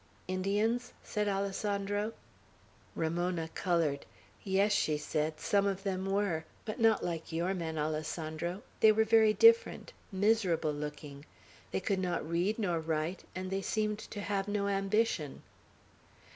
"Indians?" 0.27 0.93
said 1.03 1.27
Alessandro. 1.27 2.13
Ramona 2.95 3.49
colored. 3.49 4.07
"Yes," 4.43 4.71
she 4.73 4.97
said, 4.97 5.39
"some 5.39 5.67
of 5.67 5.83
them 5.83 6.07
were, 6.07 6.43
but 6.65 6.79
not 6.79 7.05
like 7.05 7.31
your 7.31 7.53
men, 7.53 7.77
Alessandro. 7.77 8.63
They 8.79 8.91
were 8.91 9.03
very 9.03 9.33
different; 9.35 9.93
miserable 10.11 10.73
looking; 10.73 11.25
they 11.69 11.81
could 11.81 11.99
not 11.99 12.27
read 12.27 12.57
nor 12.57 12.79
write, 12.79 13.25
and 13.35 13.51
they 13.51 13.61
seemed 13.61 13.99
to 13.99 14.21
have 14.21 14.47
no 14.47 14.67
ambition." 14.67 15.43